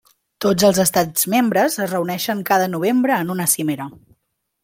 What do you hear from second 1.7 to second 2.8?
es reuneixen cada